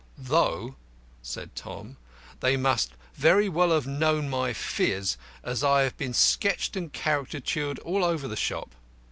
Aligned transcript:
"Though," 0.17 0.77
said 1.21 1.55
Tom, 1.55 1.97
"they 2.39 2.57
must 2.57 2.93
very 3.13 3.47
well 3.47 3.69
have 3.71 3.85
known 3.85 4.31
my 4.31 4.51
phiz, 4.51 5.15
as 5.43 5.63
I 5.63 5.83
have 5.83 5.95
been 5.95 6.15
sketched 6.15 6.75
and 6.75 6.91
caricatured 6.91 7.77
all 7.77 8.03
over 8.03 8.27
the 8.27 8.35
shop. 8.35 8.71